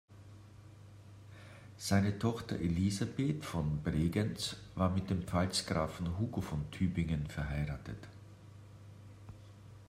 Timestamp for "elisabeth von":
2.55-3.83